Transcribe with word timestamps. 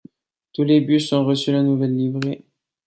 Tous 0.53 0.63
les 0.63 0.81
bus 0.81 1.13
ont 1.13 1.25
reçu 1.25 1.51
la 1.51 1.61
nouvelle 1.61 1.95
livrée. 1.95 2.43